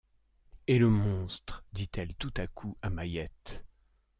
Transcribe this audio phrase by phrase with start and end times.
[0.65, 1.63] Et le monstre?
[1.73, 3.63] dit-elle tout à coup à Mahiette.